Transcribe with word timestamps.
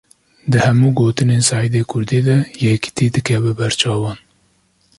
Di 0.51 0.57
hemû 0.65 0.89
gotinên 0.99 1.43
Seîdê 1.49 1.81
Kurdî 1.91 2.19
de, 2.27 2.37
yekitî 2.67 3.05
dikeve 3.13 3.53
ber 3.59 3.73
çavan 3.79 4.17